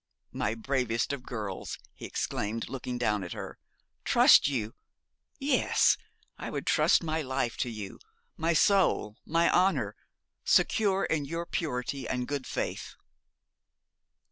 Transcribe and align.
'My 0.31 0.55
bravest 0.55 1.13
of 1.13 1.21
girls,' 1.21 1.77
he 1.93 2.05
exclaimed, 2.07 2.69
looking 2.69 2.97
down 2.97 3.23
at 3.23 3.33
her. 3.33 3.59
'Trust 4.03 4.47
you! 4.47 4.73
Yes, 5.37 5.95
I 6.39 6.49
would 6.49 6.65
trust 6.65 7.03
my 7.03 7.21
life 7.21 7.55
to 7.57 7.69
you 7.69 7.99
my 8.35 8.53
soul 8.53 9.17
my 9.27 9.53
honour 9.53 9.95
secure 10.43 11.05
in 11.05 11.25
your 11.25 11.45
purity 11.45 12.07
and 12.09 12.27
good 12.27 12.47
faith.' 12.47 12.95